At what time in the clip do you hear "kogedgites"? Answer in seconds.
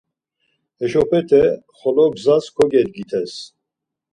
2.55-3.33